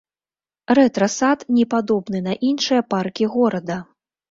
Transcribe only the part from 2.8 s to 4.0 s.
паркі горада.